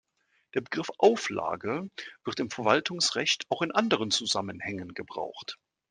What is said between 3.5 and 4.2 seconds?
in anderen